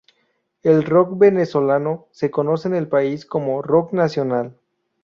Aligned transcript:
El 0.63 0.83
rock 0.83 1.15
Venezolano, 1.19 2.07
se 2.09 2.31
conoce 2.31 2.67
en 2.67 2.73
el 2.73 2.87
país 2.87 3.23
como 3.23 3.61
"rock 3.61 3.93
nacional". 3.93 4.57